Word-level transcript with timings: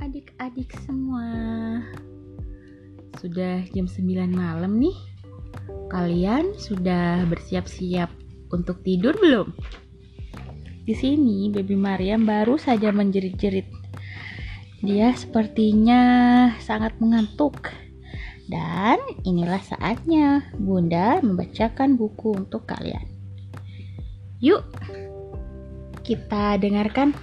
adik-adik 0.00 0.70
semua. 0.86 1.26
Sudah 3.18 3.66
jam 3.74 3.90
9 3.90 4.30
malam 4.30 4.78
nih. 4.78 4.96
Kalian 5.90 6.54
sudah 6.54 7.26
bersiap-siap 7.26 8.08
untuk 8.54 8.80
tidur 8.86 9.18
belum? 9.18 9.50
Di 10.86 10.94
sini 10.94 11.50
baby 11.50 11.74
Mariam 11.74 12.22
baru 12.24 12.56
saja 12.56 12.94
menjerit-jerit. 12.94 13.66
Dia 14.80 15.12
sepertinya 15.12 16.02
sangat 16.62 16.96
mengantuk. 17.02 17.74
Dan 18.50 18.98
inilah 19.22 19.62
saatnya 19.62 20.50
Bunda 20.58 21.22
membacakan 21.22 21.94
buku 21.94 22.34
untuk 22.34 22.66
kalian. 22.66 23.06
Yuk 24.42 24.66
kita 26.02 26.58
dengarkan 26.58 27.14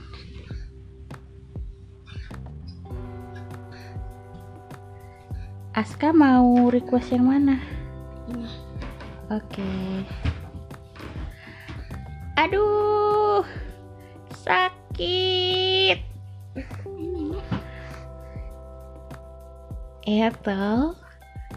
Aska 5.78 6.10
mau 6.10 6.74
request 6.74 7.14
yang 7.14 7.30
mana? 7.30 7.62
Oke. 9.30 9.62
Aduh, 12.34 13.46
sakit. 14.42 16.02
Ethel, 20.02 20.98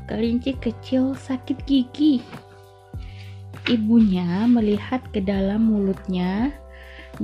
kelinci 0.05 0.53
kecil 0.61 1.17
sakit 1.17 1.57
gigi. 1.65 2.21
Ibunya 3.73 4.45
melihat 4.45 5.01
ke 5.17 5.25
dalam 5.25 5.73
mulutnya 5.73 6.53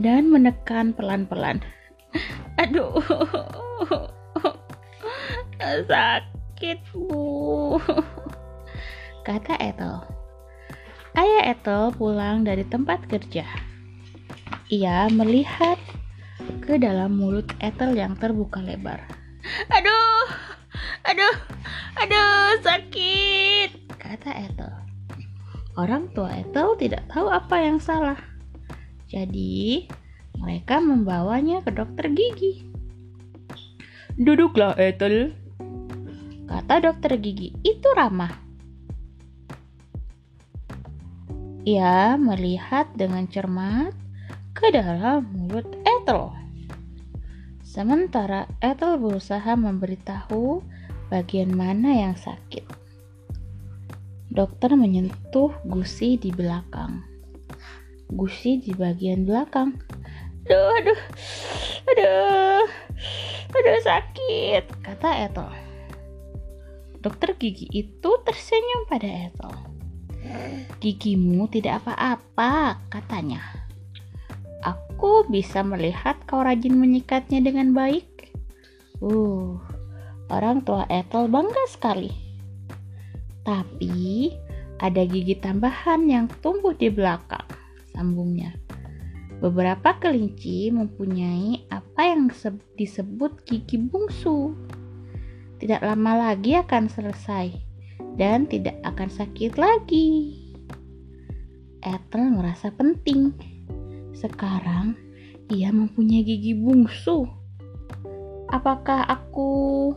dan 0.00 0.32
menekan 0.32 0.96
pelan-pelan. 0.96 1.60
Aduh, 2.64 3.04
sakit 5.92 6.45
sakit, 6.56 6.80
Bu. 6.96 7.76
Kata 9.28 9.60
Ethel. 9.60 10.00
Ayah 11.12 11.52
Ethel 11.52 11.92
pulang 11.92 12.48
dari 12.48 12.64
tempat 12.64 13.04
kerja. 13.12 13.44
Ia 14.72 15.12
melihat 15.12 15.76
ke 16.64 16.80
dalam 16.80 17.20
mulut 17.20 17.44
Ethel 17.60 17.92
yang 17.92 18.16
terbuka 18.16 18.64
lebar. 18.64 19.04
Aduh, 19.68 20.32
aduh, 21.04 21.36
aduh, 22.00 22.56
sakit, 22.64 23.92
kata 24.00 24.48
Ethel. 24.48 24.72
Orang 25.76 26.08
tua 26.16 26.40
Ethel 26.40 26.72
tidak 26.80 27.04
tahu 27.12 27.28
apa 27.28 27.60
yang 27.60 27.76
salah. 27.76 28.16
Jadi, 29.12 29.92
mereka 30.40 30.80
membawanya 30.80 31.60
ke 31.60 31.68
dokter 31.68 32.08
gigi. 32.16 32.64
Duduklah, 34.16 34.72
Ethel, 34.80 35.36
Kata 36.56 36.80
dokter 36.80 37.20
gigi, 37.20 37.52
itu 37.68 37.84
ramah. 37.92 38.32
Ia 41.68 42.16
melihat 42.16 42.88
dengan 42.96 43.28
cermat 43.28 43.92
ke 44.56 44.72
dalam 44.72 45.28
mulut 45.36 45.68
Ethel. 45.84 46.32
Sementara 47.60 48.48
Ethel 48.64 48.96
berusaha 48.96 49.52
memberitahu 49.52 50.64
bagian 51.12 51.52
mana 51.52 51.92
yang 51.92 52.16
sakit. 52.16 52.64
Dokter 54.32 54.72
menyentuh 54.80 55.52
gusi 55.68 56.16
di 56.16 56.32
belakang. 56.32 57.04
Gusi 58.08 58.64
di 58.64 58.72
bagian 58.72 59.28
belakang. 59.28 59.76
Aduh, 60.48 60.72
aduh, 60.72 61.00
aduh, 61.84 62.64
aduh 63.52 63.80
sakit, 63.84 64.64
kata 64.80 65.28
Ethel. 65.28 65.65
Dokter 67.06 67.38
gigi 67.38 67.70
itu 67.70 68.10
tersenyum 68.26 68.90
pada 68.90 69.06
Ethel. 69.06 69.54
Gigimu 70.82 71.46
tidak 71.46 71.86
apa-apa, 71.86 72.82
katanya. 72.90 73.38
Aku 74.66 75.22
bisa 75.30 75.62
melihat 75.62 76.18
kau 76.26 76.42
rajin 76.42 76.74
menyikatnya 76.74 77.46
dengan 77.46 77.70
baik. 77.70 78.34
Uh, 78.98 79.54
orang 80.34 80.66
tua 80.66 80.82
Ethel 80.90 81.30
bangga 81.30 81.62
sekali. 81.70 82.10
Tapi 83.46 84.34
ada 84.82 85.06
gigi 85.06 85.38
tambahan 85.38 86.10
yang 86.10 86.26
tumbuh 86.42 86.74
di 86.74 86.90
belakang, 86.90 87.46
sambungnya. 87.94 88.50
Beberapa 89.38 89.94
kelinci 90.02 90.74
mempunyai 90.74 91.70
apa 91.70 92.02
yang 92.02 92.34
disebut 92.74 93.46
gigi 93.46 93.78
bungsu 93.78 94.58
tidak 95.56 95.80
lama 95.80 96.32
lagi 96.32 96.56
akan 96.56 96.88
selesai 96.88 97.52
dan 98.20 98.44
tidak 98.48 98.76
akan 98.84 99.08
sakit 99.08 99.56
lagi. 99.56 100.36
Ethel 101.84 102.32
merasa 102.34 102.72
penting. 102.74 103.32
Sekarang 104.16 104.96
ia 105.52 105.70
mempunyai 105.70 106.26
gigi 106.26 106.56
bungsu. 106.56 107.28
Apakah 108.50 109.06
aku 109.06 109.92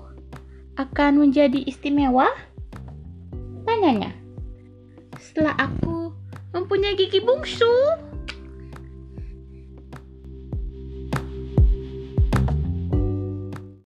akan 0.77 1.27
menjadi 1.27 1.63
istimewa? 1.65 2.29
Tanyanya. 3.65 4.15
Setelah 5.19 5.55
aku 5.57 6.13
mempunyai 6.55 6.97
gigi 6.97 7.21
bungsu, 7.21 7.69